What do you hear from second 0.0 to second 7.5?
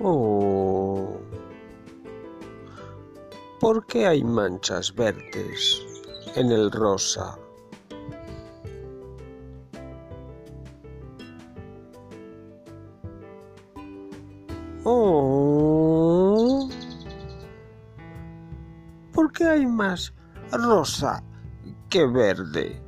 Oh. ¿Por qué hay manchas verdes en el rosa?